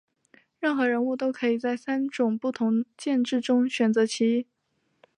[0.59, 4.47] 任何人物都可以在三种不同剑质中选择其一。